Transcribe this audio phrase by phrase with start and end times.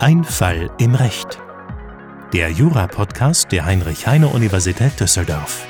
[0.00, 1.38] Ein Fall im Recht.
[2.32, 5.64] Der Jura-Podcast der Heinrich-Heine-Universität Düsseldorf.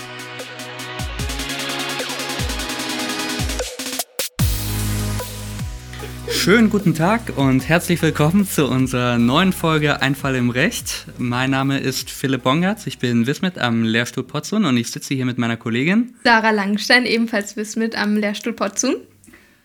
[6.30, 11.08] Schönen guten Tag und herzlich willkommen zu unserer neuen Folge Ein Fall im Recht.
[11.18, 15.26] Mein Name ist Philipp Bongatz, ich bin Wismit am Lehrstuhl Potsdam und ich sitze hier
[15.26, 18.94] mit meiner Kollegin Sarah Langstein, ebenfalls Wismit am Lehrstuhl Potsdam.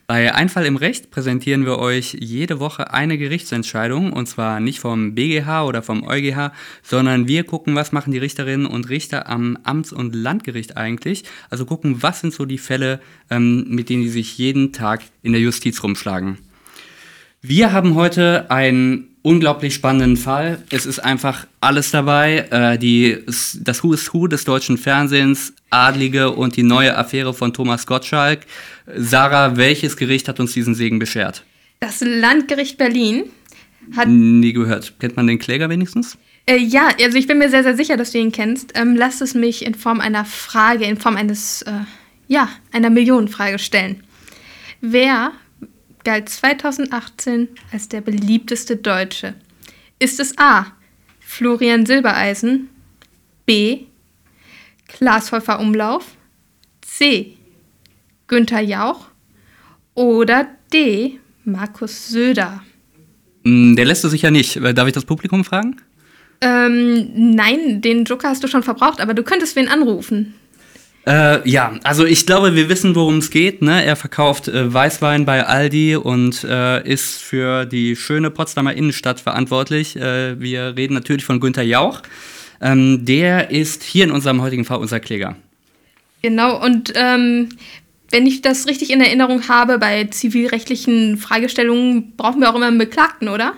[0.07, 5.15] Bei Einfall im Recht präsentieren wir euch jede Woche eine Gerichtsentscheidung und zwar nicht vom
[5.15, 6.51] BGH oder vom EuGH,
[6.83, 11.23] sondern wir gucken, was machen die Richterinnen und Richter am Amts- und Landgericht eigentlich.
[11.49, 12.99] Also gucken, was sind so die Fälle,
[13.31, 16.37] ähm, mit denen die sich jeden Tag in der Justiz rumschlagen.
[17.41, 20.59] Wir haben heute einen unglaublich spannenden Fall.
[20.69, 22.47] Es ist einfach alles dabei.
[22.51, 27.51] Äh, die, das Who is Who des deutschen Fernsehens, Adlige und die neue Affäre von
[27.51, 28.41] Thomas Gottschalk.
[28.95, 31.43] Sarah, welches Gericht hat uns diesen Segen beschert?
[31.79, 33.23] Das Landgericht Berlin
[33.97, 34.07] hat.
[34.07, 34.93] Nie gehört.
[34.99, 36.19] Kennt man den Kläger wenigstens?
[36.45, 38.73] Äh, ja, also ich bin mir sehr, sehr sicher, dass du ihn kennst.
[38.75, 41.71] Ähm, lass es mich in Form einer Frage, in Form eines, äh,
[42.27, 44.03] ja, einer Millionenfrage stellen.
[44.81, 45.31] Wer
[46.05, 49.33] galt 2018 als der beliebteste Deutsche?
[49.99, 50.67] Ist es A.
[51.19, 52.69] Florian Silbereisen,
[53.45, 53.79] B.
[54.87, 56.15] Klaas Häufer Umlauf,
[56.81, 57.35] C.
[58.27, 59.07] Günther Jauch
[59.95, 61.19] oder D.
[61.43, 62.63] Markus Söder?
[63.43, 64.59] Hm, der lässt du sich ja nicht.
[64.61, 65.81] Darf ich das Publikum fragen?
[66.41, 70.35] Ähm, nein, den Joker hast du schon verbraucht, aber du könntest wen anrufen.
[71.07, 73.61] Äh, ja, also ich glaube, wir wissen, worum es geht.
[73.61, 73.85] Ne?
[73.85, 79.95] Er verkauft äh, Weißwein bei Aldi und äh, ist für die schöne Potsdamer Innenstadt verantwortlich.
[79.95, 82.01] Äh, wir reden natürlich von Günther Jauch.
[82.59, 85.35] Ähm, der ist hier in unserem heutigen Fall unser Kläger.
[86.23, 87.49] Genau, und ähm,
[88.09, 92.79] wenn ich das richtig in Erinnerung habe, bei zivilrechtlichen Fragestellungen brauchen wir auch immer einen
[92.79, 93.53] Beklagten, oder?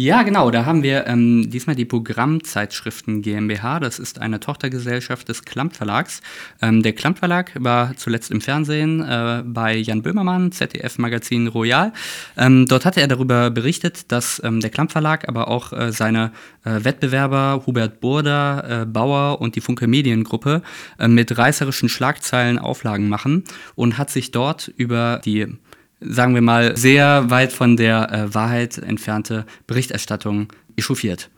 [0.00, 0.52] Ja, genau.
[0.52, 3.80] Da haben wir ähm, diesmal die Programmzeitschriften GmbH.
[3.80, 6.20] Das ist eine Tochtergesellschaft des Klammt Verlags.
[6.62, 11.92] Ähm, der Klammt Verlag war zuletzt im Fernsehen äh, bei Jan Böhmermann, ZDF Magazin Royal.
[12.36, 16.30] Ähm, dort hatte er darüber berichtet, dass ähm, der Klammt Verlag, aber auch äh, seine
[16.62, 20.62] äh, Wettbewerber Hubert Burda, äh, Bauer und die Funke Mediengruppe
[21.00, 23.42] äh, mit reißerischen Schlagzeilen Auflagen machen
[23.74, 25.58] und hat sich dort über die
[26.00, 31.30] sagen wir mal, sehr weit von der äh, Wahrheit entfernte Berichterstattung echauffiert.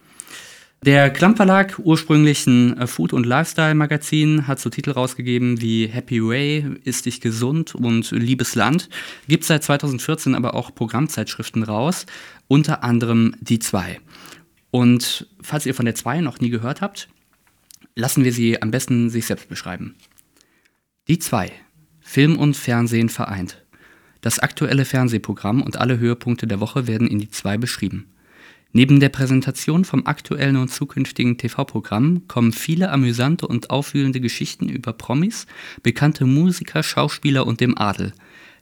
[0.82, 6.22] Der Klamm Verlag, ursprünglich ein äh, Food- und Lifestyle-Magazin, hat so Titel rausgegeben wie Happy
[6.22, 8.88] Way, Ist dich gesund und Liebes Land.
[9.28, 12.06] Gibt seit 2014 aber auch Programmzeitschriften raus,
[12.48, 14.00] unter anderem die zwei.
[14.70, 17.08] Und falls ihr von der zwei noch nie gehört habt,
[17.94, 19.96] lassen wir sie am besten sich selbst beschreiben.
[21.08, 21.52] Die zwei.
[22.00, 23.59] Film und Fernsehen vereint.
[24.20, 28.06] Das aktuelle Fernsehprogramm und alle Höhepunkte der Woche werden in die zwei beschrieben.
[28.72, 34.92] Neben der Präsentation vom aktuellen und zukünftigen TV-Programm kommen viele amüsante und aufwühlende Geschichten über
[34.92, 35.46] Promis,
[35.82, 38.12] bekannte Musiker, Schauspieler und dem Adel.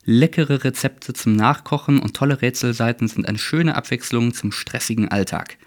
[0.04, 5.58] Leckere Rezepte zum Nachkochen und tolle Rätselseiten sind eine schöne Abwechslung zum stressigen Alltag.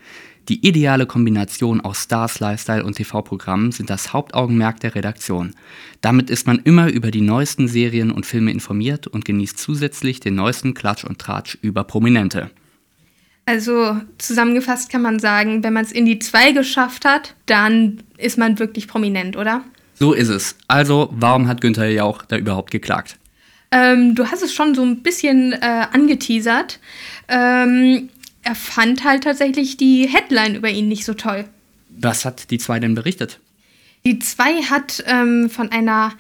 [0.50, 5.54] Die ideale Kombination aus Stars, Lifestyle und TV-Programmen sind das Hauptaugenmerk der Redaktion.
[6.02, 10.36] Damit ist man immer über die neuesten Serien und Filme informiert und genießt zusätzlich den
[10.36, 12.50] neuesten Klatsch und Tratsch über Prominente.
[13.46, 18.38] Also zusammengefasst kann man sagen, wenn man es in die zwei geschafft hat, dann ist
[18.38, 19.64] man wirklich prominent, oder?
[19.94, 20.56] So ist es.
[20.68, 23.18] Also, warum hat Günther Jauch da überhaupt geklagt?
[23.72, 26.80] Ähm, du hast es schon so ein bisschen äh, angeteasert.
[27.28, 28.10] Ähm,
[28.44, 31.46] er fand halt tatsächlich die Headline über ihn nicht so toll.
[31.90, 33.40] Was hat die zwei denn berichtet?
[34.06, 36.14] Die zwei hat ähm, von einer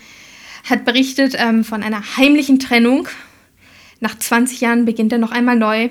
[0.69, 3.07] hat berichtet ähm, von einer heimlichen Trennung.
[3.99, 5.89] Nach 20 Jahren beginnt er noch einmal neu.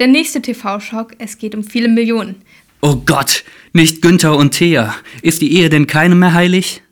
[0.00, 2.42] Der nächste TV-Schock, es geht um viele Millionen.
[2.80, 4.94] Oh Gott, nicht Günther und Thea.
[5.22, 6.82] Ist die Ehe denn keine mehr heilig?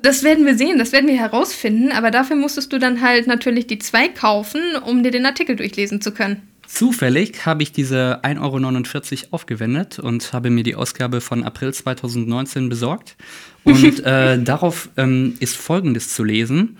[0.00, 3.66] Das werden wir sehen, das werden wir herausfinden, aber dafür musstest du dann halt natürlich
[3.66, 6.42] die zwei kaufen, um dir den Artikel durchlesen zu können.
[6.66, 12.68] Zufällig habe ich diese 1,49 Euro aufgewendet und habe mir die Ausgabe von April 2019
[12.68, 13.16] besorgt.
[13.64, 16.76] Und äh, darauf ähm, ist Folgendes zu lesen.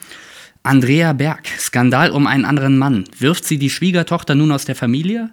[0.63, 3.05] Andrea Berg, Skandal um einen anderen Mann.
[3.19, 5.31] Wirft sie die Schwiegertochter nun aus der Familie?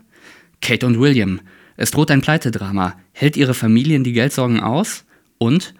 [0.61, 1.41] Kate und William.
[1.75, 2.95] Es droht ein Pleitedrama.
[3.11, 5.05] Hält ihre Familien die Geldsorgen aus?
[5.39, 5.73] Und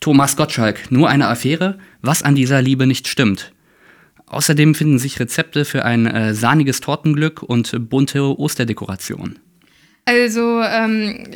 [0.00, 1.78] Thomas Gottschalk, nur eine Affäre?
[2.02, 3.52] Was an dieser Liebe nicht stimmt?
[4.26, 9.38] Außerdem finden sich Rezepte für ein äh, sahniges Tortenglück und bunte Osterdekorationen.
[10.04, 11.26] Also, ähm,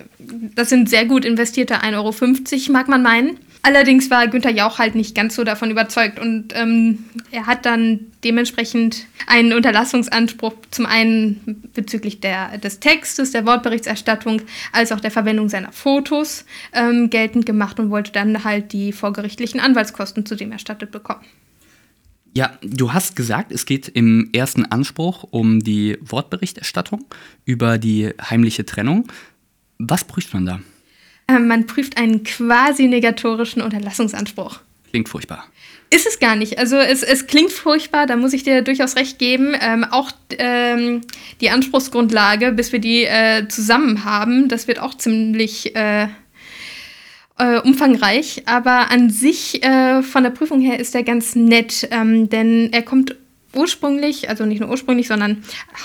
[0.54, 3.38] das sind sehr gut investierte 1,50 Euro, mag man meinen.
[3.62, 8.00] Allerdings war Günther Jauch halt nicht ganz so davon überzeugt und ähm, er hat dann
[8.25, 14.40] dementsprechend einen Unterlassungsanspruch zum einen bezüglich der, des Textes, der Wortberichterstattung,
[14.72, 19.60] als auch der Verwendung seiner Fotos ähm, geltend gemacht und wollte dann halt die vorgerichtlichen
[19.60, 21.25] Anwaltskosten zudem erstattet bekommen.
[22.32, 27.04] Ja, du hast gesagt, es geht im ersten Anspruch um die Wortberichterstattung
[27.44, 29.08] über die heimliche Trennung.
[29.78, 30.60] Was prüft man da?
[31.26, 34.60] Ähm, man prüft einen quasi negatorischen Unterlassungsanspruch.
[34.90, 35.44] Klingt furchtbar.
[35.92, 36.58] Ist es gar nicht.
[36.58, 39.56] Also es, es klingt furchtbar, da muss ich dir durchaus recht geben.
[39.60, 41.00] Ähm, auch ähm,
[41.40, 46.08] die Anspruchsgrundlage, bis wir die äh, zusammen haben, das wird auch ziemlich äh,
[47.40, 48.42] äh, umfangreich.
[48.46, 52.82] Aber an sich äh, von der Prüfung her ist er ganz nett, ähm, denn er
[52.82, 53.16] kommt
[53.54, 55.38] ursprünglich, also nicht nur ursprünglich, sondern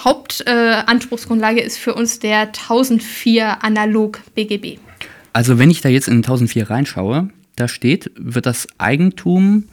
[0.03, 4.77] Hauptanspruchsgrundlage ist für uns der 1004 Analog BGB.
[5.33, 9.65] Also wenn ich da jetzt in 1004 reinschaue, da steht, wird das Eigentum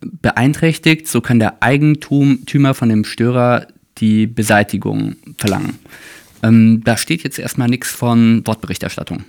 [0.00, 3.66] beeinträchtigt, so kann der Eigentümer von dem Störer
[3.98, 5.78] die Beseitigung verlangen.
[6.42, 9.24] Ähm, da steht jetzt erstmal nichts von Wortberichterstattung.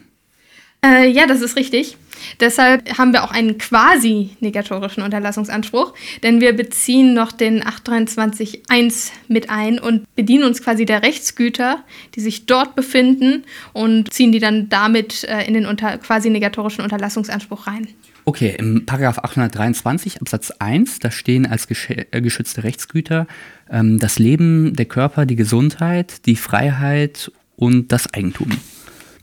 [0.85, 1.97] Äh, ja, das ist richtig.
[2.39, 5.93] Deshalb haben wir auch einen quasi negatorischen Unterlassungsanspruch,
[6.23, 11.83] denn wir beziehen noch den 823.1 mit ein und bedienen uns quasi der Rechtsgüter,
[12.15, 13.43] die sich dort befinden
[13.73, 17.87] und ziehen die dann damit äh, in den unter, quasi negatorischen Unterlassungsanspruch rein.
[18.25, 23.25] Okay, im Paragraph 823 Absatz 1, da stehen als äh, geschützte Rechtsgüter
[23.69, 28.51] ähm, das Leben, der Körper, die Gesundheit, die Freiheit und das Eigentum.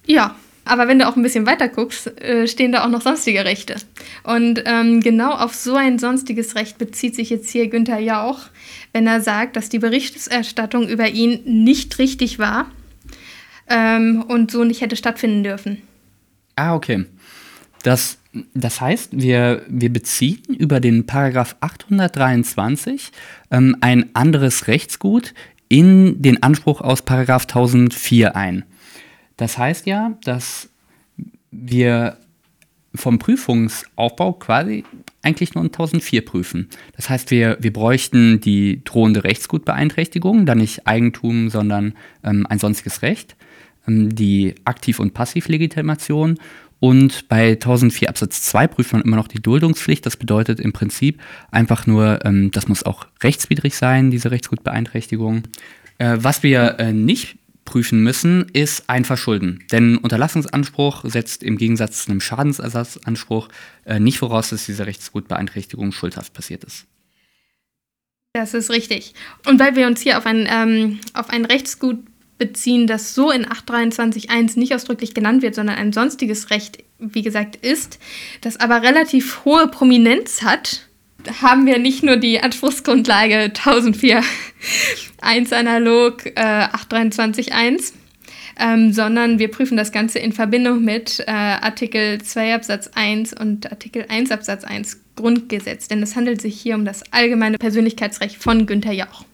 [0.07, 3.45] Ja, aber wenn du auch ein bisschen weiter guckst, äh, stehen da auch noch sonstige
[3.45, 3.77] Rechte.
[4.23, 8.41] Und ähm, genau auf so ein sonstiges Recht bezieht sich jetzt hier Günther Jauch,
[8.93, 12.71] wenn er sagt, dass die Berichterstattung über ihn nicht richtig war
[13.69, 15.83] ähm, und so nicht hätte stattfinden dürfen.
[16.57, 17.05] Ah, okay.
[17.83, 18.19] Das,
[18.55, 23.11] das heißt, wir, wir beziehen über den Paragraph 823
[23.51, 25.35] ähm, ein anderes Rechtsgut
[25.69, 28.65] in den Anspruch aus Paragraph 1004 ein.
[29.37, 30.69] Das heißt ja, dass
[31.51, 32.19] wir
[32.95, 34.85] vom Prüfungsaufbau quasi
[35.23, 36.69] eigentlich nur 1004 prüfen.
[36.97, 43.03] Das heißt, wir, wir bräuchten die drohende Rechtsgutbeeinträchtigung, dann nicht Eigentum, sondern ähm, ein sonstiges
[43.03, 43.35] Recht,
[43.89, 46.39] ähm, die Aktiv- und Passivlegitimation
[46.85, 50.05] und bei 1004 Absatz 2 prüft man immer noch die Duldungspflicht.
[50.05, 51.19] Das bedeutet im Prinzip
[51.51, 55.45] einfach nur, ähm, das muss auch rechtswidrig sein, diese Rechtsgutbeeinträchtigung.
[55.97, 59.65] Äh, was wir äh, nicht prüfen müssen, ist ein Verschulden.
[59.73, 63.49] Denn Unterlassungsanspruch setzt im Gegensatz zu einem Schadensersatzanspruch
[63.85, 66.87] äh, nicht voraus, dass diese Rechtsgutbeeinträchtigung schuldhaft passiert ist.
[68.35, 69.15] Das ist richtig.
[69.47, 71.99] Und weil wir uns hier auf ein, ähm, auf ein Rechtsgut
[72.37, 77.57] beziehen, das so in 823.1 nicht ausdrücklich genannt wird, sondern ein sonstiges Recht, wie gesagt,
[77.57, 77.99] ist,
[78.41, 80.89] das aber relativ hohe Prominenz hat,
[81.43, 84.23] haben wir nicht nur die Anspruchsgrundlage 1004
[85.21, 87.93] 1 analog äh, 823.1,
[88.59, 93.71] ähm, sondern wir prüfen das Ganze in Verbindung mit äh, Artikel 2 Absatz 1 und
[93.71, 98.67] Artikel 1 Absatz 1 Grundgesetz, denn es handelt sich hier um das allgemeine Persönlichkeitsrecht von
[98.67, 99.25] Günther Jauch.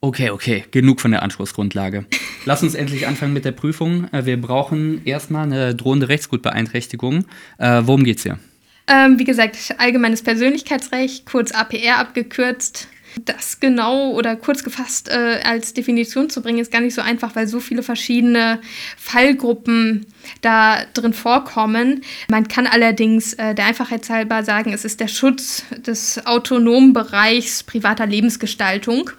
[0.00, 2.06] Okay, okay, genug von der Anspruchsgrundlage.
[2.44, 4.12] Lass uns endlich anfangen mit der Prüfung.
[4.12, 7.24] Äh, wir brauchen erstmal eine drohende Rechtsgutbeeinträchtigung.
[7.58, 8.38] Äh, worum geht's hier?
[8.88, 12.88] Ähm, wie gesagt, allgemeines Persönlichkeitsrecht, kurz APR abgekürzt.
[13.26, 17.36] Das genau oder kurz gefasst äh, als Definition zu bringen, ist gar nicht so einfach,
[17.36, 18.58] weil so viele verschiedene
[18.96, 20.06] Fallgruppen
[20.40, 22.00] da drin vorkommen.
[22.30, 27.62] Man kann allerdings äh, der Einfachheit halber sagen, es ist der Schutz des autonomen Bereichs
[27.62, 29.10] privater Lebensgestaltung.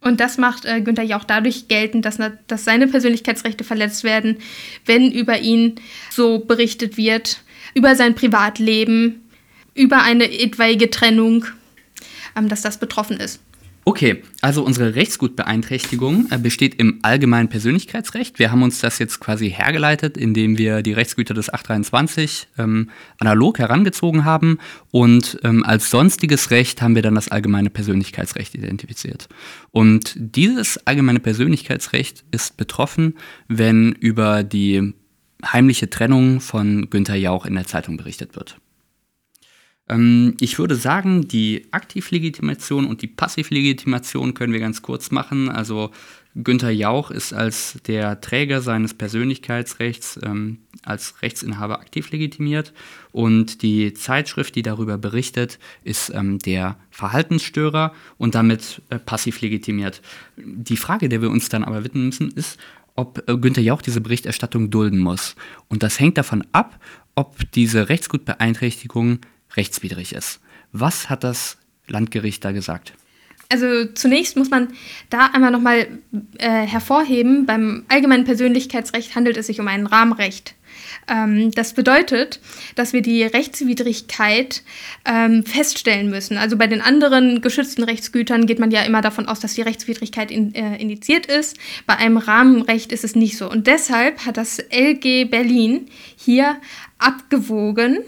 [0.00, 4.38] Und das macht äh, Günther ja auch dadurch geltend, dass, dass seine Persönlichkeitsrechte verletzt werden,
[4.84, 5.76] wenn über ihn
[6.10, 7.40] so berichtet wird,
[7.74, 9.28] über sein Privatleben,
[9.74, 11.46] über eine etwaige Trennung,
[12.36, 13.40] ähm, dass das betroffen ist.
[13.84, 18.38] Okay, also unsere Rechtsgutbeeinträchtigung äh, besteht im allgemeinen Persönlichkeitsrecht.
[18.38, 23.58] Wir haben uns das jetzt quasi hergeleitet, indem wir die Rechtsgüter des 823 ähm, analog
[23.58, 24.58] herangezogen haben
[24.92, 29.28] und ähm, als sonstiges Recht haben wir dann das allgemeine Persönlichkeitsrecht identifiziert.
[29.72, 33.16] Und dieses allgemeine Persönlichkeitsrecht ist betroffen,
[33.48, 34.94] wenn über die
[35.44, 38.56] heimliche Trennung von Günther Jauch in der Zeitung berichtet wird.
[39.88, 45.48] Ähm, ich würde sagen, die Aktivlegitimation und die Passivlegitimation können wir ganz kurz machen.
[45.48, 45.90] Also
[46.34, 52.72] Günther Jauch ist als der Träger seines Persönlichkeitsrechts ähm, als Rechtsinhaber aktiv legitimiert
[53.12, 60.00] und die Zeitschrift, die darüber berichtet, ist ähm, der Verhaltensstörer und damit äh, passiv legitimiert.
[60.36, 62.58] Die Frage, der wir uns dann aber widmen müssen, ist,
[62.94, 65.36] ob äh, Günther Jauch diese Berichterstattung dulden muss.
[65.68, 66.78] Und das hängt davon ab,
[67.14, 69.20] ob diese Rechtsgutbeeinträchtigung
[69.56, 70.40] rechtswidrig ist.
[70.72, 72.94] Was hat das Landgericht da gesagt?
[73.48, 74.68] Also zunächst muss man
[75.10, 75.86] da einmal nochmal
[76.38, 80.54] äh, hervorheben, beim allgemeinen Persönlichkeitsrecht handelt es sich um ein Rahmenrecht.
[81.08, 82.40] Ähm, das bedeutet,
[82.74, 84.62] dass wir die Rechtswidrigkeit
[85.04, 86.36] ähm, feststellen müssen.
[86.36, 90.30] Also bei den anderen geschützten Rechtsgütern geht man ja immer davon aus, dass die Rechtswidrigkeit
[90.30, 91.56] in, äh, indiziert ist.
[91.86, 93.50] Bei einem Rahmenrecht ist es nicht so.
[93.50, 96.56] Und deshalb hat das LG Berlin hier
[96.98, 97.98] abgewogen,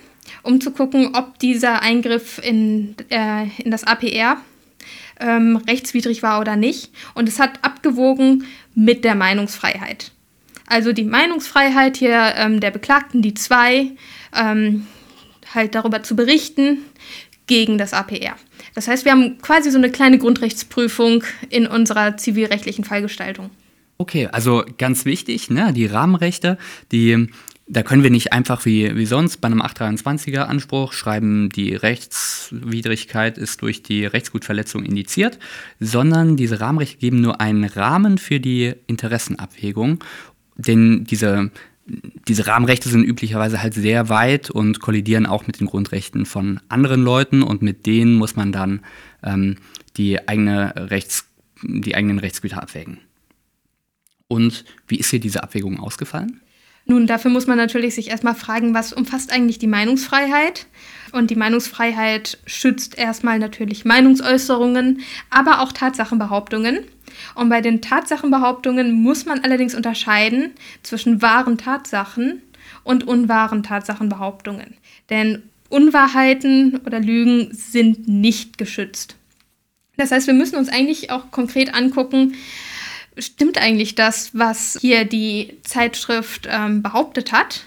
[0.42, 4.38] um zu gucken, ob dieser Eingriff in, äh, in das APR
[5.20, 6.90] ähm, rechtswidrig war oder nicht.
[7.14, 10.12] Und es hat abgewogen mit der Meinungsfreiheit.
[10.66, 13.92] Also die Meinungsfreiheit hier ähm, der Beklagten, die zwei,
[14.34, 14.86] ähm,
[15.54, 16.78] halt darüber zu berichten
[17.46, 18.36] gegen das APR.
[18.74, 23.50] Das heißt, wir haben quasi so eine kleine Grundrechtsprüfung in unserer zivilrechtlichen Fallgestaltung.
[23.98, 26.58] Okay, also ganz wichtig, ne, die Rahmenrechte,
[26.90, 27.28] die
[27.66, 33.38] da können wir nicht einfach wie, wie sonst bei einem 823er Anspruch schreiben, die Rechtswidrigkeit
[33.38, 35.38] ist durch die Rechtsgutverletzung indiziert,
[35.80, 40.04] sondern diese Rahmenrechte geben nur einen Rahmen für die Interessenabwägung.
[40.56, 41.50] Denn diese,
[42.28, 47.02] diese Rahmenrechte sind üblicherweise halt sehr weit und kollidieren auch mit den Grundrechten von anderen
[47.02, 48.80] Leuten und mit denen muss man dann
[49.22, 49.56] ähm,
[49.96, 51.26] die, eigene Rechts,
[51.62, 52.98] die eigenen Rechtsgüter abwägen.
[54.28, 56.40] Und wie ist hier diese Abwägung ausgefallen?
[56.86, 60.66] Nun, dafür muss man natürlich sich erstmal fragen, was umfasst eigentlich die Meinungsfreiheit?
[61.12, 66.80] Und die Meinungsfreiheit schützt erstmal natürlich Meinungsäußerungen, aber auch Tatsachenbehauptungen.
[67.34, 70.52] Und bei den Tatsachenbehauptungen muss man allerdings unterscheiden
[70.82, 72.42] zwischen wahren Tatsachen
[72.82, 74.74] und unwahren Tatsachenbehauptungen.
[75.10, 79.16] Denn Unwahrheiten oder Lügen sind nicht geschützt.
[79.96, 82.34] Das heißt, wir müssen uns eigentlich auch konkret angucken,
[83.18, 87.64] stimmt eigentlich das, was hier die Zeitschrift ähm, behauptet hat?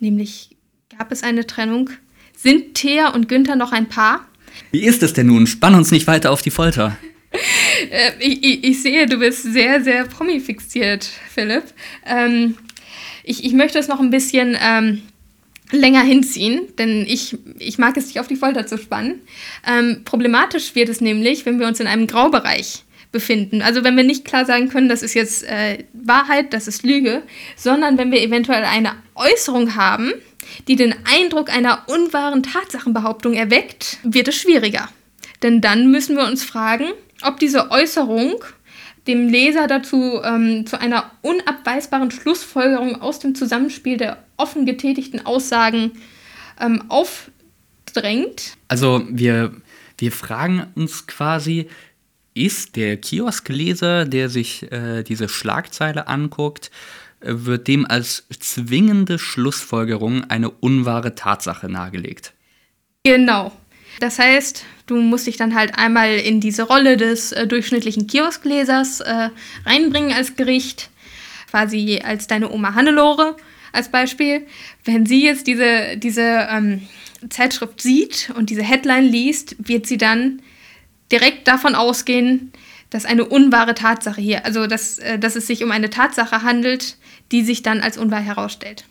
[0.00, 0.56] Nämlich
[0.96, 1.90] gab es eine Trennung?
[2.36, 4.26] Sind Thea und Günther noch ein Paar?
[4.70, 5.46] Wie ist es denn nun?
[5.46, 6.96] Spann uns nicht weiter auf die Folter.
[7.90, 11.64] Äh, ich, ich, ich, sehe, du bist sehr, sehr promi-fixiert, Philipp.
[12.06, 12.56] Ähm,
[13.24, 15.02] ich, ich möchte es noch ein bisschen ähm,
[15.70, 19.20] länger hinziehen, denn ich, ich mag es nicht auf die Folter zu spannen.
[19.66, 23.62] Ähm, problematisch wird es nämlich, wenn wir uns in einem Graubereich befinden.
[23.62, 27.22] Also wenn wir nicht klar sagen können, das ist jetzt äh, Wahrheit, das ist Lüge,
[27.56, 30.12] sondern wenn wir eventuell eine Äußerung haben,
[30.66, 34.88] die den Eindruck einer unwahren Tatsachenbehauptung erweckt, wird es schwieriger.
[35.42, 36.86] Denn dann müssen wir uns fragen,
[37.22, 38.44] ob diese Äußerung
[39.06, 45.92] dem Leser dazu ähm, zu einer unabweisbaren Schlussfolgerung aus dem Zusammenspiel der offen getätigten Aussagen
[46.60, 48.56] ähm, aufdrängt.
[48.68, 49.52] Also wir,
[49.96, 51.68] wir fragen uns quasi,
[52.34, 56.70] ist der Kioskleser, der sich äh, diese Schlagzeile anguckt,
[57.20, 62.34] äh, wird dem als zwingende Schlussfolgerung eine unwahre Tatsache nahegelegt.
[63.04, 63.52] Genau.
[64.00, 69.00] Das heißt, du musst dich dann halt einmal in diese Rolle des äh, durchschnittlichen Kiosklesers
[69.00, 69.30] äh,
[69.64, 70.90] reinbringen als Gericht,
[71.50, 73.36] quasi als deine Oma Hannelore
[73.72, 74.46] als Beispiel.
[74.84, 76.88] Wenn sie jetzt diese, diese ähm,
[77.28, 80.42] Zeitschrift sieht und diese Headline liest, wird sie dann
[81.12, 82.52] direkt davon ausgehen,
[82.90, 86.96] dass eine unwahre Tatsache hier, also dass, äh, dass es sich um eine Tatsache handelt,
[87.30, 88.84] die sich dann als unwahr herausstellt.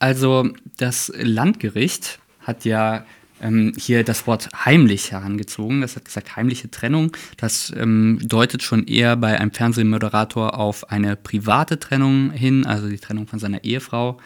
[0.00, 3.04] Also das Landgericht hat ja
[3.42, 5.80] ähm, hier das Wort heimlich herangezogen.
[5.80, 7.12] Das hat gesagt, heimliche Trennung.
[7.36, 12.98] Das ähm, deutet schon eher bei einem Fernsehmoderator auf eine private Trennung hin, also die
[12.98, 14.18] Trennung von seiner Ehefrau.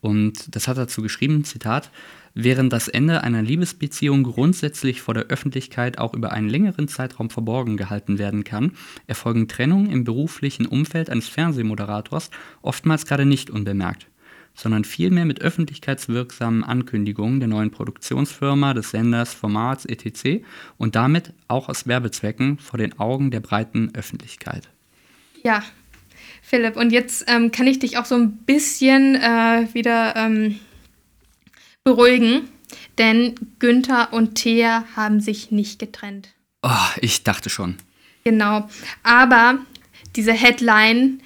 [0.00, 1.90] Und das hat dazu geschrieben, Zitat,
[2.34, 7.76] Während das Ende einer Liebesbeziehung grundsätzlich vor der Öffentlichkeit auch über einen längeren Zeitraum verborgen
[7.76, 8.72] gehalten werden kann,
[9.06, 12.30] erfolgen Trennungen im beruflichen Umfeld eines Fernsehmoderators
[12.62, 14.06] oftmals gerade nicht unbemerkt,
[14.54, 20.44] sondern vielmehr mit öffentlichkeitswirksamen Ankündigungen der neuen Produktionsfirma, des Senders, Formats etc.
[20.78, 24.68] und damit auch aus Werbezwecken vor den Augen der breiten Öffentlichkeit.
[25.42, 25.62] Ja,
[26.42, 30.58] Philipp, und jetzt ähm, kann ich dich auch so ein bisschen äh, wieder ähm,
[31.84, 32.48] beruhigen,
[32.98, 36.28] denn Günther und Thea haben sich nicht getrennt.
[36.62, 37.76] Oh, ich dachte schon.
[38.24, 38.68] Genau.
[39.02, 39.58] Aber
[40.14, 41.22] diese Headline,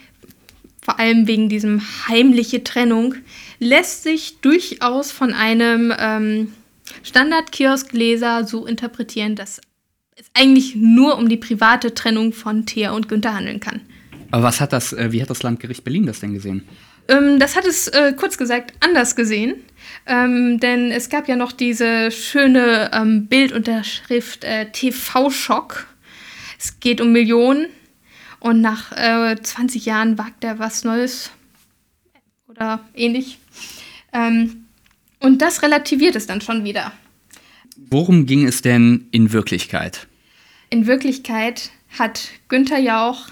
[0.87, 3.17] vor allem wegen diesem heimliche Trennung,
[3.59, 6.53] lässt sich durchaus von einem ähm,
[7.03, 9.61] Standard-Kiosk-Leser so interpretieren, dass
[10.15, 13.81] es eigentlich nur um die private Trennung von Thea und Günther handeln kann.
[14.31, 16.63] Aber was hat das, äh, wie hat das Landgericht Berlin das denn gesehen?
[17.09, 19.57] Ähm, das hat es äh, kurz gesagt anders gesehen.
[20.07, 25.89] Ähm, denn es gab ja noch diese schöne ähm, Bildunterschrift äh, TV-Schock.
[26.61, 27.67] Es geht um Millionen.
[28.41, 31.31] Und nach äh, 20 Jahren wagt er was Neues
[32.49, 33.39] oder ähnlich.
[34.13, 34.67] Ähm,
[35.21, 36.93] und das relativiert es dann schon wieder.
[37.77, 40.07] Worum ging es denn in Wirklichkeit?
[40.71, 43.29] In Wirklichkeit hat Günther Jauch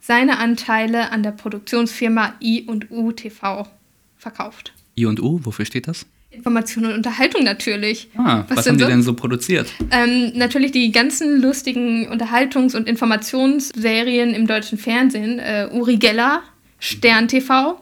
[0.00, 3.68] seine Anteile an der Produktionsfirma I&U TV
[4.16, 4.72] verkauft.
[4.96, 6.06] I&U, wofür steht das?
[6.36, 8.08] Information und Unterhaltung natürlich.
[8.16, 8.90] Ah, was, was haben die so?
[8.90, 9.72] denn so produziert?
[9.90, 15.38] Ähm, natürlich die ganzen lustigen Unterhaltungs- und Informationsserien im deutschen Fernsehen.
[15.38, 16.42] Äh, Uri Geller,
[16.78, 17.80] Stern TV.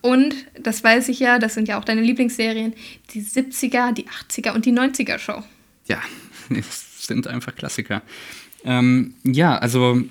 [0.00, 2.74] Und, das weiß ich ja, das sind ja auch deine Lieblingsserien,
[3.14, 5.42] die 70er, die 80er und die 90er Show.
[5.86, 5.98] Ja,
[6.50, 8.02] das sind einfach Klassiker.
[8.64, 10.02] Ähm, ja, also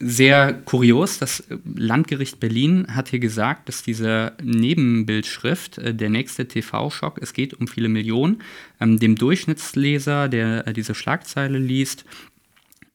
[0.00, 1.44] sehr kurios, das
[1.76, 7.68] Landgericht Berlin hat hier gesagt, dass diese Nebenbildschrift äh, der nächste TV-Schock, es geht um
[7.68, 8.42] viele Millionen,
[8.80, 12.04] ähm, dem Durchschnittsleser, der äh, diese Schlagzeile liest,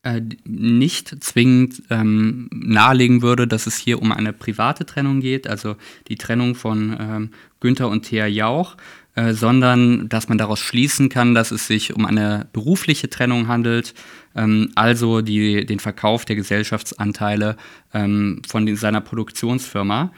[0.04, 5.76] äh, nicht zwingend ähm, nahelegen würde, dass es hier um eine private Trennung geht, also
[6.08, 7.30] die Trennung von ähm,
[7.60, 8.78] Günther und Thea Jauch,
[9.16, 13.94] äh, sondern dass man daraus schließen kann, dass es sich um eine berufliche Trennung handelt,
[14.36, 17.58] ähm, also die, den Verkauf der Gesellschaftsanteile
[17.94, 20.12] ähm, von den, seiner Produktionsfirma.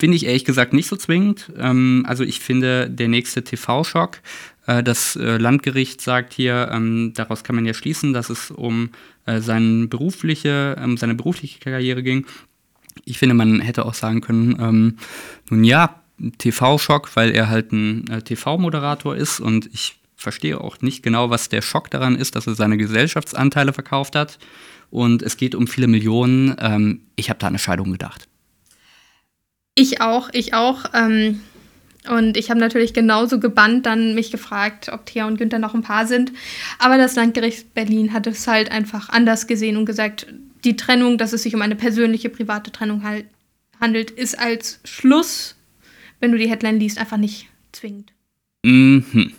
[0.00, 1.52] Finde ich ehrlich gesagt nicht so zwingend.
[1.56, 4.20] Ähm, also ich finde, der nächste TV-Schock,
[4.66, 8.90] äh, das äh, Landgericht sagt hier, ähm, daraus kann man ja schließen, dass es um
[9.26, 12.26] äh, seine, berufliche, ähm, seine berufliche Karriere ging.
[13.04, 14.96] Ich finde, man hätte auch sagen können, ähm,
[15.50, 16.00] nun ja,
[16.32, 21.48] TV-Schock, weil er halt ein äh, TV-Moderator ist und ich verstehe auch nicht genau, was
[21.48, 24.38] der Schock daran ist, dass er seine Gesellschaftsanteile verkauft hat.
[24.90, 26.56] Und es geht um viele Millionen.
[26.58, 28.28] Ähm, ich habe da eine Scheidung gedacht.
[29.74, 30.84] Ich auch, ich auch.
[30.94, 31.40] Ähm,
[32.08, 35.82] und ich habe natürlich genauso gebannt dann mich gefragt, ob Thea und Günther noch ein
[35.82, 36.32] Paar sind.
[36.78, 40.26] Aber das Landgericht Berlin hat es halt einfach anders gesehen und gesagt,
[40.64, 43.26] die Trennung, dass es sich um eine persönliche, private Trennung halt
[43.80, 45.56] handelt, ist als Schluss
[46.24, 48.12] wenn du die Headline liest, einfach nicht zwingend.
[48.64, 49.34] Mhm.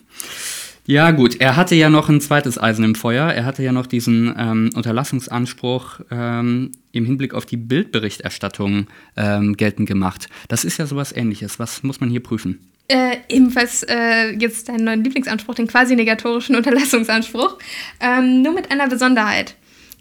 [0.86, 3.27] Ja, gut, er hatte ja noch ein zweites Eisen im Feuer.
[3.32, 8.86] Er hatte ja noch diesen ähm, Unterlassungsanspruch ähm, im Hinblick auf die Bildberichterstattung
[9.18, 10.30] ähm, geltend gemacht.
[10.48, 11.58] Das ist ja sowas ähnliches.
[11.58, 12.72] Was muss man hier prüfen?
[12.88, 17.58] Äh, ebenfalls äh, jetzt deinen neuen Lieblingsanspruch, den quasi negatorischen Unterlassungsanspruch.
[18.00, 19.56] Ähm, nur mit einer Besonderheit.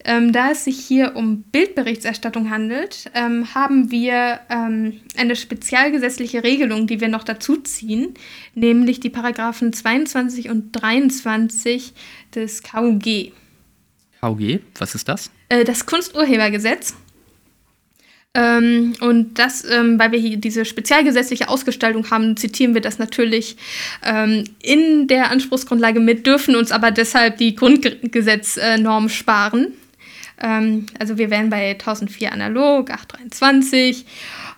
[0.05, 6.87] Ähm, da es sich hier um Bildberichterstattung handelt, ähm, haben wir ähm, eine spezialgesetzliche Regelung,
[6.87, 8.14] die wir noch dazu ziehen,
[8.55, 11.95] nämlich die Paragraphen 22 und 23
[12.35, 13.33] des KUG.
[14.21, 15.31] KUG, was ist das?
[15.49, 16.95] Äh, das Kunsturhebergesetz.
[18.35, 23.57] Ähm, und das, ähm, weil wir hier diese spezialgesetzliche Ausgestaltung haben, zitieren wir das natürlich
[24.05, 29.69] ähm, in der Anspruchsgrundlage mit, dürfen uns aber deshalb die Grundgesetznorm sparen.
[30.40, 34.07] Ähm, also wir wären bei 1004 analog, 823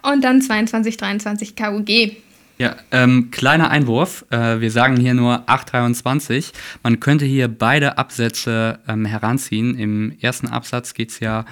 [0.03, 2.17] und dann 2223 KUG.
[2.59, 4.25] Ja, ähm, kleiner Einwurf.
[4.31, 6.53] Äh, wir sagen hier nur 823.
[6.83, 9.79] Man könnte hier beide Absätze ähm, heranziehen.
[9.79, 11.47] Im ersten Absatz geht es ja um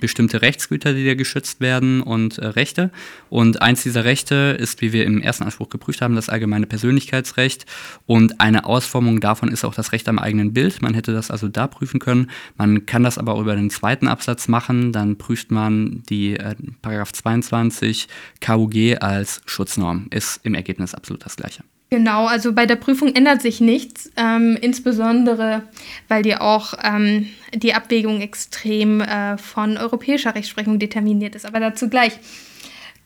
[0.00, 2.90] bestimmte Rechtsgüter, die da geschützt werden und äh, Rechte.
[3.28, 7.66] Und eins dieser Rechte ist, wie wir im ersten Anspruch geprüft haben, das allgemeine Persönlichkeitsrecht.
[8.06, 10.82] Und eine Ausformung davon ist auch das Recht am eigenen Bild.
[10.82, 12.30] Man hätte das also da prüfen können.
[12.56, 14.92] Man kann das aber auch über den zweiten Absatz machen.
[14.92, 18.08] Dann prüft man die äh, Paragraph 22
[18.40, 20.06] KUG als Schutznorm.
[20.10, 21.64] Ist im Ergebnis absolut das Gleiche.
[21.90, 25.64] Genau, also bei der Prüfung ändert sich nichts, ähm, insbesondere
[26.06, 31.46] weil dir auch ähm, die Abwägung extrem äh, von europäischer Rechtsprechung determiniert ist.
[31.46, 32.12] Aber dazu gleich.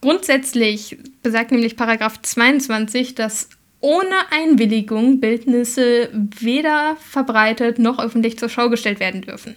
[0.03, 3.49] Grundsätzlich besagt nämlich Paragraph 22, dass
[3.81, 9.57] ohne Einwilligung Bildnisse weder verbreitet noch öffentlich zur Schau gestellt werden dürfen.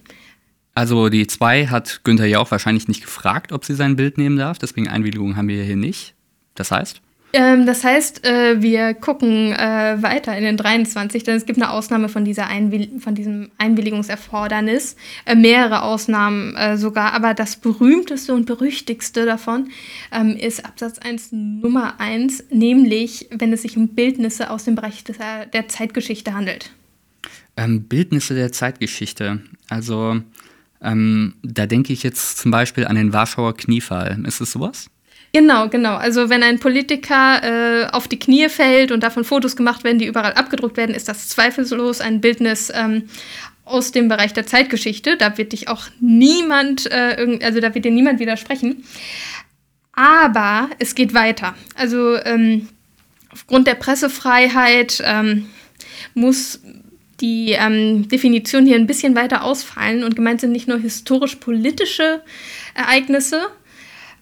[0.73, 4.37] Also die 2 hat Günther ja auch wahrscheinlich nicht gefragt, ob sie sein Bild nehmen
[4.37, 6.13] darf, deswegen Einwilligung haben wir hier nicht.
[6.55, 7.01] Das heißt?
[7.33, 11.71] Ähm, das heißt, äh, wir gucken äh, weiter in den 23, denn es gibt eine
[11.71, 18.33] Ausnahme von, dieser Einwill von diesem Einwilligungserfordernis, äh, mehrere Ausnahmen äh, sogar, aber das berühmteste
[18.33, 19.69] und berüchtigste davon
[20.13, 25.03] ähm, ist Absatz 1 Nummer 1, nämlich wenn es sich um Bildnisse aus dem Bereich
[25.03, 26.71] des, äh, der Zeitgeschichte handelt.
[27.57, 30.21] Ähm, Bildnisse der Zeitgeschichte, also
[30.81, 34.23] ähm, da denke ich jetzt zum Beispiel an den Warschauer Kniefall.
[34.25, 34.89] Ist es sowas?
[35.33, 35.95] Genau, genau.
[35.95, 40.07] Also wenn ein Politiker äh, auf die Knie fällt und davon Fotos gemacht werden, die
[40.07, 43.09] überall abgedruckt werden, ist das zweifellos ein Bildnis ähm,
[43.65, 45.17] aus dem Bereich der Zeitgeschichte.
[45.17, 48.83] Da wird dich auch niemand, äh, also da wird dir niemand widersprechen.
[49.91, 51.55] Aber es geht weiter.
[51.75, 52.69] Also ähm,
[53.31, 55.47] aufgrund der Pressefreiheit ähm,
[56.13, 56.61] muss
[57.19, 62.21] die ähm, Definition hier ein bisschen weiter ausfallen und gemeint sind nicht nur historisch-politische
[62.75, 63.41] Ereignisse,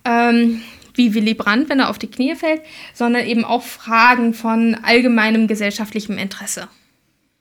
[0.06, 0.62] ähm,
[0.98, 2.62] wie Willy Brandt, wenn er auf die Knie fällt,
[2.94, 6.68] sondern eben auch Fragen von allgemeinem gesellschaftlichem Interesse.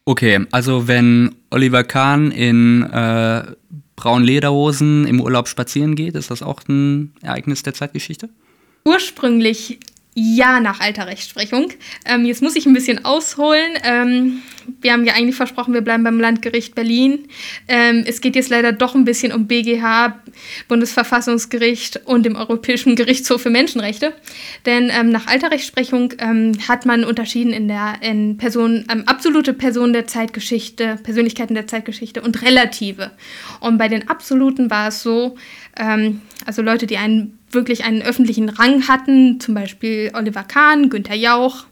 [0.05, 3.43] Okay, also wenn Oliver Kahn in äh,
[3.97, 8.29] braunen Lederhosen im Urlaub spazieren geht, ist das auch ein Ereignis der Zeitgeschichte?
[8.85, 9.79] Ursprünglich
[10.15, 11.73] ja nach alter Rechtsprechung.
[12.07, 13.73] Ähm, jetzt muss ich ein bisschen ausholen.
[13.83, 14.43] Ähm,
[14.81, 17.27] wir haben ja eigentlich versprochen, wir bleiben beim Landgericht Berlin.
[17.69, 20.21] Ähm, es geht jetzt leider doch ein bisschen um BGH,
[20.69, 24.15] Bundesverfassungsgericht und dem Europäischen Gerichtshof für Menschenrechte.
[24.67, 29.53] Denn ähm, nach alter Rechtsprechung ähm, hat man unterschieden in der in Person, ähm, absolute
[29.53, 33.11] Personen der Zeitgeschichte, Persönlichkeiten der Zeitgeschichte und relative.
[33.61, 35.37] Und bei den absoluten war es so,
[35.77, 41.67] also Leute, die einen wirklich einen öffentlichen Rang hatten, zum Beispiel Oliver Kahn, Günther Jauch.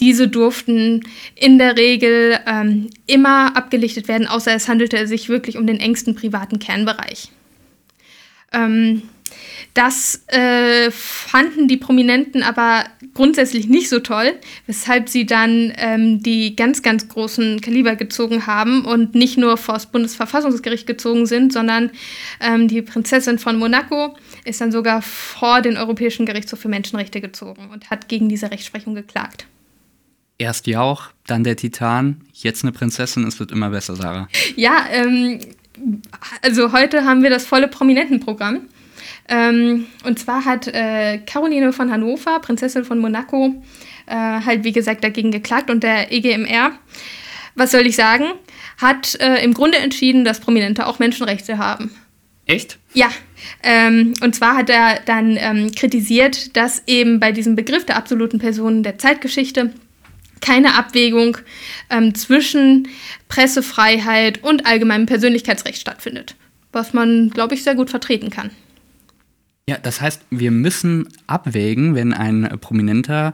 [0.00, 1.02] Diese durften
[1.36, 6.14] in der Regel ähm, immer abgelichtet werden, außer es handelte sich wirklich um den engsten
[6.14, 7.30] privaten Kernbereich.
[8.52, 9.02] Ähm,
[9.74, 14.32] das äh, fanden die Prominenten aber grundsätzlich nicht so toll,
[14.66, 19.74] weshalb sie dann ähm, die ganz, ganz großen Kaliber gezogen haben und nicht nur vor
[19.74, 21.90] das Bundesverfassungsgericht gezogen sind, sondern
[22.40, 27.68] ähm, die Prinzessin von Monaco ist dann sogar vor den Europäischen Gerichtshof für Menschenrechte gezogen
[27.72, 29.46] und hat gegen diese Rechtsprechung geklagt.
[30.38, 34.28] Erst Jauch, dann der Titan, jetzt eine Prinzessin, es wird immer besser, Sarah.
[34.56, 35.40] Ja, ähm,
[36.42, 38.68] also heute haben wir das volle Prominentenprogramm.
[39.28, 43.62] Ähm, und zwar hat äh, Caroline von Hannover, Prinzessin von Monaco,
[44.06, 46.72] äh, halt wie gesagt dagegen geklagt und der EGMR,
[47.54, 48.26] was soll ich sagen,
[48.78, 51.90] hat äh, im Grunde entschieden, dass Prominente auch Menschenrechte haben.
[52.46, 52.78] Echt?
[52.92, 53.10] Ja.
[53.62, 58.38] Ähm, und zwar hat er dann ähm, kritisiert, dass eben bei diesem Begriff der absoluten
[58.38, 59.72] Personen der Zeitgeschichte
[60.40, 61.38] keine Abwägung
[61.88, 62.88] ähm, zwischen
[63.28, 66.36] Pressefreiheit und allgemeinem Persönlichkeitsrecht stattfindet.
[66.70, 68.50] Was man, glaube ich, sehr gut vertreten kann.
[69.68, 73.32] Ja, das heißt, wir müssen abwägen, wenn ein Prominenter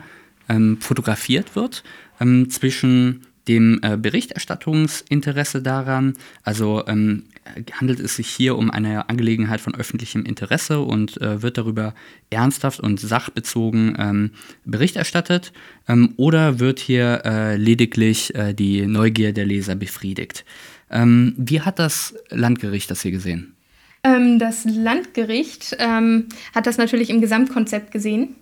[0.49, 1.83] ähm, fotografiert wird,
[2.21, 6.15] ähm, zwischen dem äh, Berichterstattungsinteresse daran,
[6.45, 7.25] also ähm,
[7.73, 11.95] handelt es sich hier um eine Angelegenheit von öffentlichem Interesse und äh, wird darüber
[12.29, 14.31] ernsthaft und sachbezogen ähm,
[14.65, 15.53] Bericht erstattet,
[15.89, 20.45] ähm, oder wird hier äh, lediglich äh, die Neugier der Leser befriedigt?
[20.91, 23.57] Ähm, wie hat das Landgericht das hier gesehen?
[24.03, 28.37] Ähm, das Landgericht ähm, hat das natürlich im Gesamtkonzept gesehen.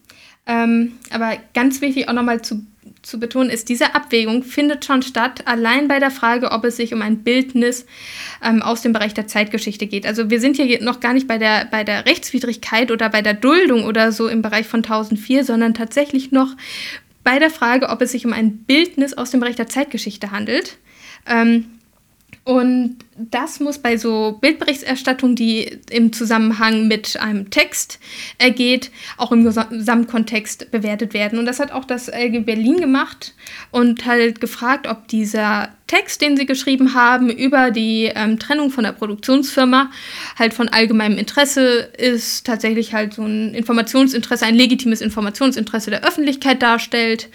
[0.46, 2.64] Ähm, aber ganz wichtig auch nochmal zu,
[3.02, 6.94] zu betonen ist, diese Abwägung findet schon statt, allein bei der Frage, ob es sich
[6.94, 7.84] um ein Bildnis
[8.42, 10.06] ähm, aus dem Bereich der Zeitgeschichte geht.
[10.06, 13.34] Also wir sind hier noch gar nicht bei der, bei der Rechtswidrigkeit oder bei der
[13.34, 16.56] Duldung oder so im Bereich von 1004, sondern tatsächlich noch
[17.24, 20.78] bei der Frage, ob es sich um ein Bildnis aus dem Bereich der Zeitgeschichte handelt.
[21.26, 21.66] Ähm,
[22.48, 28.00] und das muss bei so Bildberichterstattung, die im Zusammenhang mit einem Text
[28.38, 31.38] ergeht, auch im Gesamtkontext bewertet werden.
[31.38, 33.34] Und das hat auch das LG Berlin gemacht
[33.70, 38.84] und halt gefragt, ob dieser Text, den sie geschrieben haben, über die ähm, Trennung von
[38.84, 39.90] der Produktionsfirma
[40.38, 46.62] halt von allgemeinem Interesse ist, tatsächlich halt so ein Informationsinteresse, ein legitimes Informationsinteresse der Öffentlichkeit
[46.62, 47.28] darstellt,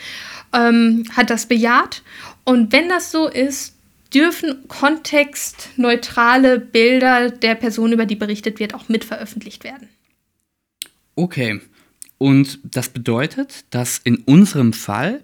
[0.54, 2.02] ähm, hat das bejaht.
[2.45, 3.73] Und wenn das so ist,
[4.13, 9.89] dürfen kontextneutrale Bilder der Person, über die berichtet wird, auch mit veröffentlicht werden.
[11.15, 11.62] Okay.
[12.17, 15.23] Und das bedeutet, dass in unserem Fall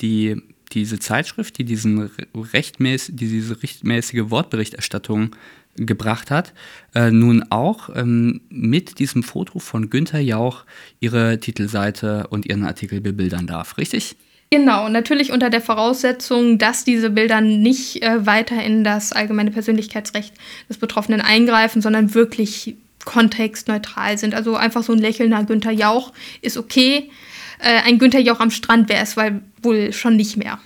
[0.00, 0.36] die,
[0.72, 5.34] diese Zeitschrift, die, diesen rechtmäß, die diese rechtmäßige Wortberichterstattung
[5.74, 6.52] gebracht hat,
[6.94, 10.64] äh, nun auch ähm, mit diesem Foto von Günther Jauch
[11.00, 14.16] ihre Titelseite und ihren Artikel bebildern darf, richtig?
[14.50, 20.32] Genau, natürlich unter der Voraussetzung, dass diese Bilder nicht äh, weiter in das allgemeine Persönlichkeitsrecht
[20.68, 24.34] des Betroffenen eingreifen, sondern wirklich kontextneutral sind.
[24.34, 27.10] Also einfach so ein lächelnder Günther Jauch ist okay.
[27.58, 29.16] Äh, ein Günther Jauch am Strand wäre es
[29.62, 30.58] wohl schon nicht mehr.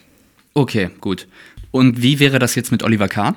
[0.54, 1.26] Okay, gut.
[1.72, 3.36] Und wie wäre das jetzt mit Oliver Kahn?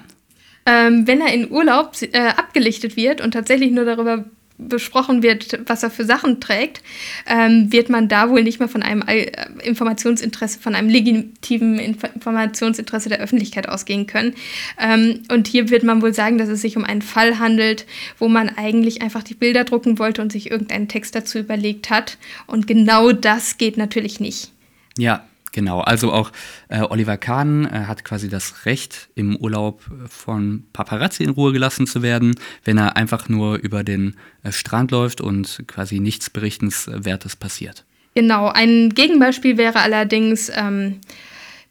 [0.67, 4.25] Ähm, wenn er in Urlaub äh, abgelichtet wird und tatsächlich nur darüber
[4.57, 6.81] besprochen wird, was er für Sachen trägt,
[7.27, 9.31] ähm, wird man da wohl nicht mehr von einem äh,
[9.63, 14.33] Informationsinteresse, von einem legitimen Informationsinteresse der Öffentlichkeit ausgehen können.
[14.79, 17.85] Ähm, und hier wird man wohl sagen, dass es sich um einen Fall handelt,
[18.17, 22.17] wo man eigentlich einfach die Bilder drucken wollte und sich irgendeinen Text dazu überlegt hat.
[22.47, 24.51] Und genau das geht natürlich nicht.
[24.97, 26.33] Ja, Genau, also auch
[26.67, 31.87] äh, Oliver Kahn äh, hat quasi das Recht, im Urlaub von Paparazzi in Ruhe gelassen
[31.87, 37.37] zu werden, wenn er einfach nur über den äh, Strand läuft und quasi nichts Berichtenswertes
[37.37, 37.85] passiert.
[38.15, 40.99] Genau, ein Gegenbeispiel wäre allerdings ähm,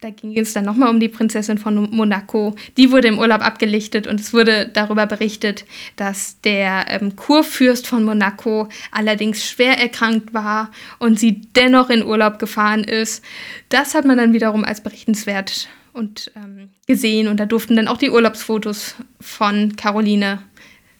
[0.05, 2.55] da ging es dann nochmal um die Prinzessin von Monaco.
[2.77, 5.65] Die wurde im Urlaub abgelichtet und es wurde darüber berichtet,
[5.95, 12.37] dass der ähm, Kurfürst von Monaco allerdings schwer erkrankt war und sie dennoch in Urlaub
[12.37, 13.23] gefahren ist.
[13.69, 17.97] Das hat man dann wiederum als berichtenswert und ähm, gesehen und da durften dann auch
[17.97, 20.43] die Urlaubsfotos von Caroline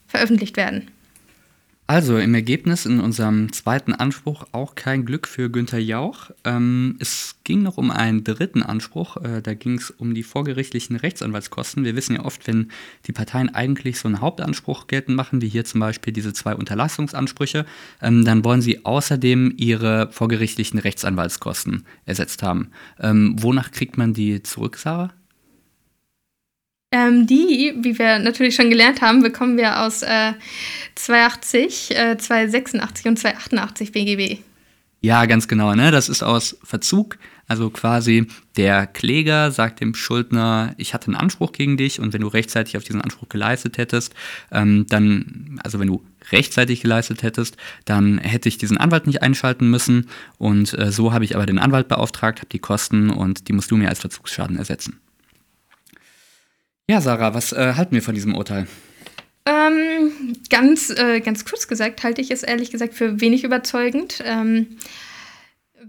[0.07, 0.89] veröffentlicht werden.
[1.88, 6.32] Also im Ergebnis in unserem zweiten Anspruch auch kein Glück für Günther Jauch.
[6.43, 9.17] Ähm, es ging noch um einen dritten Anspruch.
[9.17, 11.86] Äh, da ging es um die vorgerichtlichen Rechtsanwaltskosten.
[11.86, 12.71] Wir wissen ja oft, wenn
[13.06, 17.67] die Parteien eigentlich so einen Hauptanspruch geltend machen, wie hier zum Beispiel diese zwei Unterlassungsansprüche,
[18.02, 22.71] ähm, dann wollen sie außerdem ihre vorgerichtlichen Rechtsanwaltskosten ersetzt haben.
[23.00, 25.13] Ähm, wonach kriegt man die zurück, Sarah?
[26.95, 30.31] Ähm, die, wie wir natürlich schon gelernt haben, bekommen wir aus äh,
[30.95, 34.39] 280, äh, 286 und 288 BGB.
[35.01, 35.75] Ja, ganz genau.
[35.75, 35.91] Ne?
[35.91, 37.17] Das ist aus Verzug.
[37.47, 42.21] Also quasi der Kläger sagt dem Schuldner, ich hatte einen Anspruch gegen dich und wenn
[42.21, 44.15] du rechtzeitig auf diesen Anspruch geleistet hättest,
[44.53, 49.69] ähm, dann, also wenn du rechtzeitig geleistet hättest, dann hätte ich diesen Anwalt nicht einschalten
[49.69, 53.53] müssen und äh, so habe ich aber den Anwalt beauftragt, habe die Kosten und die
[53.53, 55.01] musst du mir als Verzugsschaden ersetzen.
[56.88, 58.67] Ja, Sarah, was äh, halten wir von diesem Urteil?
[59.48, 60.12] Ähm,
[60.50, 64.78] ganz, äh, ganz kurz gesagt halte ich es ehrlich gesagt für wenig überzeugend, ähm,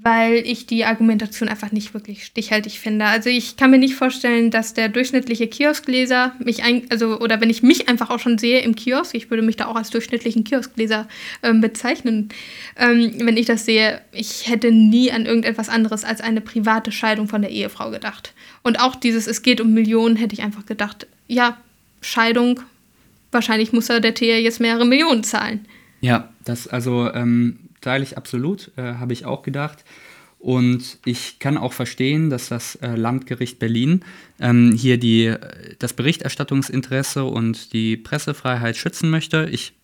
[0.02, 3.06] weil ich die Argumentation einfach nicht wirklich stichhaltig finde.
[3.06, 7.50] Also ich kann mir nicht vorstellen, dass der durchschnittliche Kioskleser mich ein, also oder wenn
[7.50, 10.44] ich mich einfach auch schon sehe im Kiosk, ich würde mich da auch als durchschnittlichen
[10.44, 11.08] Kioskleser
[11.42, 12.30] ähm, bezeichnen,
[12.78, 17.28] ähm, wenn ich das sehe, ich hätte nie an irgendetwas anderes als eine private Scheidung
[17.28, 18.32] von der Ehefrau gedacht.
[18.66, 21.56] Und auch dieses, es geht um Millionen, hätte ich einfach gedacht, ja,
[22.00, 22.58] Scheidung,
[23.30, 25.66] wahrscheinlich muss er der Thea jetzt mehrere Millionen zahlen.
[26.00, 29.84] Ja, das also ähm, teile ich absolut, äh, habe ich auch gedacht.
[30.40, 34.00] Und ich kann auch verstehen, dass das äh, Landgericht Berlin
[34.40, 35.32] ähm, hier die,
[35.78, 39.48] das Berichterstattungsinteresse und die Pressefreiheit schützen möchte.
[39.48, 39.74] Ich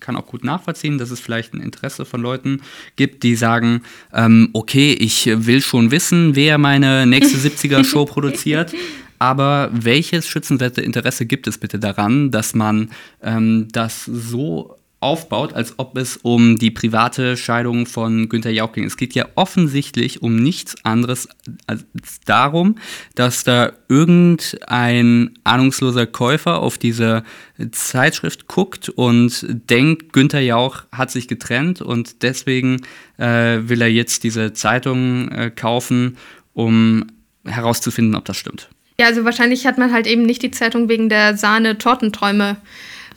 [0.00, 2.62] kann auch gut nachvollziehen, dass es vielleicht ein Interesse von Leuten
[2.96, 3.82] gibt, die sagen,
[4.12, 8.72] ähm, okay, ich will schon wissen, wer meine nächste 70er-Show produziert.
[9.18, 12.90] Aber welches schützenswerte Interesse gibt es bitte daran, dass man
[13.22, 18.84] ähm, das so aufbaut, als ob es um die private Scheidung von Günter Jauch ging.
[18.84, 21.28] Es geht ja offensichtlich um nichts anderes
[21.68, 21.84] als
[22.24, 22.76] darum,
[23.14, 27.22] dass da irgendein ahnungsloser Käufer auf diese
[27.70, 32.82] Zeitschrift guckt und denkt, Günter Jauch hat sich getrennt und deswegen
[33.18, 36.16] äh, will er jetzt diese Zeitung äh, kaufen,
[36.54, 37.06] um
[37.44, 38.68] herauszufinden, ob das stimmt.
[39.00, 42.56] Ja, also wahrscheinlich hat man halt eben nicht die Zeitung wegen der Sahne-Tortenträume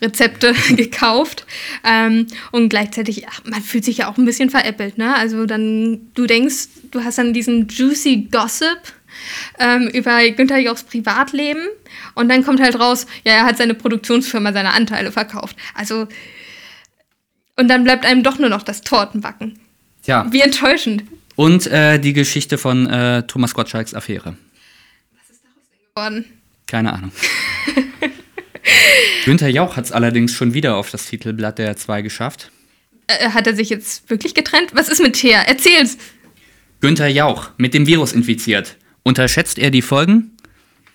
[0.02, 1.46] Rezepte gekauft.
[1.84, 5.16] Ähm, und gleichzeitig, ach, man fühlt sich ja auch ein bisschen veräppelt, ne?
[5.16, 8.80] Also dann, du denkst, du hast dann diesen juicy Gossip
[9.60, 11.68] ähm, über Günther Jochs Privatleben
[12.16, 15.56] und dann kommt halt raus, ja, er hat seine Produktionsfirma seine Anteile verkauft.
[15.76, 16.08] Also,
[17.58, 19.60] und dann bleibt einem doch nur noch das Tortenbacken.
[20.06, 20.26] Ja.
[20.32, 21.04] Wie enttäuschend.
[21.36, 24.36] Und äh, die Geschichte von äh, Thomas Gottschalks Affäre.
[25.14, 26.40] Was ist daraus denn geworden?
[26.68, 27.12] Keine Ahnung.
[29.26, 32.52] Günther Jauch hat es allerdings schon wieder auf das Titelblatt der 2 geschafft.
[33.08, 34.72] Äh, hat er sich jetzt wirklich getrennt?
[34.74, 35.42] Was ist mit Thea?
[35.42, 35.98] Erzähl's!
[36.80, 38.78] Günther Jauch, mit dem Virus infiziert.
[39.04, 40.32] Unterschätzt er die Folgen?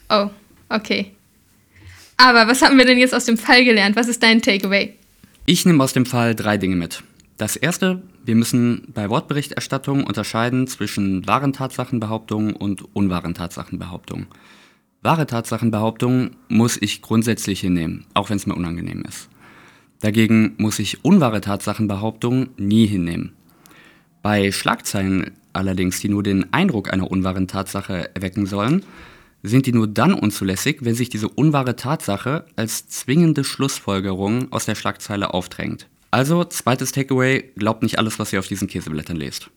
[0.09, 0.31] Oh,
[0.69, 1.13] okay.
[2.17, 3.97] Aber was haben wir denn jetzt aus dem Fall gelernt?
[3.97, 4.95] Was ist dein Takeaway?
[5.45, 7.03] Ich nehme aus dem Fall drei Dinge mit.
[7.37, 14.27] Das erste, wir müssen bei Wortberichterstattung unterscheiden zwischen wahren Tatsachenbehauptungen und unwahren Tatsachenbehauptungen.
[15.07, 19.29] Wahre Tatsachenbehauptungen muss ich grundsätzlich hinnehmen, auch wenn es mir unangenehm ist.
[20.01, 23.33] Dagegen muss ich unwahre Tatsachenbehauptungen nie hinnehmen.
[24.21, 28.85] Bei Schlagzeilen allerdings, die nur den Eindruck einer unwahren Tatsache erwecken sollen,
[29.45, 34.75] sind die nur dann unzulässig, wenn sich diese unwahre Tatsache als zwingende Schlussfolgerung aus der
[34.75, 35.87] Schlagzeile aufdrängt.
[36.11, 39.51] Also, zweites Takeaway, glaubt nicht alles, was ihr auf diesen Käseblättern lest.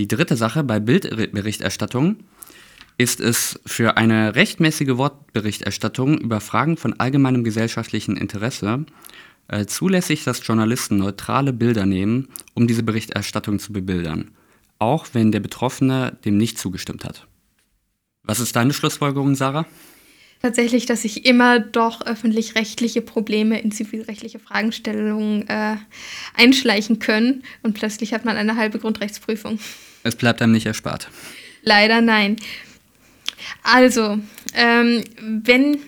[0.00, 2.16] Die dritte Sache bei Bildberichterstattung
[2.98, 8.84] ist es für eine rechtmäßige Wortberichterstattung über Fragen von allgemeinem gesellschaftlichen Interesse
[9.46, 14.32] äh, zulässig, dass Journalisten neutrale Bilder nehmen, um diese Berichterstattung zu bebildern,
[14.80, 17.26] auch wenn der Betroffene dem nicht zugestimmt hat.
[18.24, 19.64] Was ist deine Schlussfolgerung, Sarah?
[20.42, 25.76] Tatsächlich, dass sich immer doch öffentlich-rechtliche Probleme in zivilrechtliche Fragestellungen äh,
[26.34, 29.58] einschleichen können und plötzlich hat man eine halbe Grundrechtsprüfung.
[30.02, 31.10] Es bleibt einem nicht erspart.
[31.62, 32.36] Leider nein.
[33.62, 34.18] Also,
[34.54, 35.78] ähm, wenn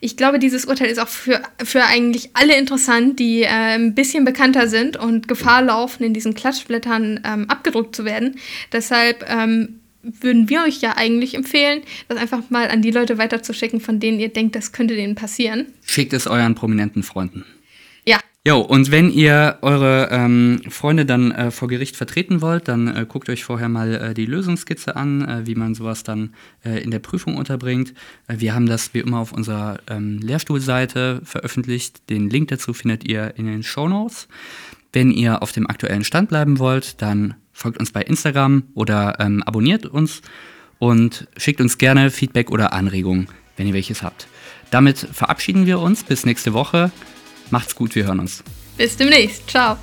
[0.00, 4.24] ich glaube, dieses Urteil ist auch für, für eigentlich alle interessant, die äh, ein bisschen
[4.24, 8.36] bekannter sind und Gefahr laufen, in diesen Klatschblättern ähm, abgedruckt zu werden.
[8.72, 13.80] Deshalb ähm, würden wir euch ja eigentlich empfehlen, das einfach mal an die Leute weiterzuschicken,
[13.80, 15.66] von denen ihr denkt, das könnte denen passieren.
[15.84, 17.44] Schickt es euren prominenten Freunden.
[18.48, 23.04] Jo, und wenn ihr eure ähm, Freunde dann äh, vor Gericht vertreten wollt, dann äh,
[23.06, 26.32] guckt euch vorher mal äh, die Lösungskizze an, äh, wie man sowas dann
[26.64, 27.92] äh, in der Prüfung unterbringt.
[28.26, 32.08] Äh, wir haben das wie immer auf unserer ähm, Lehrstuhlseite veröffentlicht.
[32.08, 34.28] Den Link dazu findet ihr in den Show Notes.
[34.94, 39.42] Wenn ihr auf dem aktuellen Stand bleiben wollt, dann folgt uns bei Instagram oder ähm,
[39.42, 40.22] abonniert uns
[40.78, 44.26] und schickt uns gerne Feedback oder Anregungen, wenn ihr welches habt.
[44.70, 46.02] Damit verabschieden wir uns.
[46.02, 46.90] Bis nächste Woche.
[47.50, 48.42] Macht's gut, wir hören uns.
[48.76, 49.48] Bis demnächst.
[49.48, 49.76] Ciao.